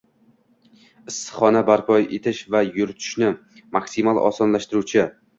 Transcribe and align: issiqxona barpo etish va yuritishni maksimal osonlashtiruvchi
issiqxona 1.09 1.59
barpo 1.67 1.97
etish 2.17 2.39
va 2.55 2.61
yuritishni 2.67 3.29
maksimal 3.77 4.21
osonlashtiruvchi 4.23 5.05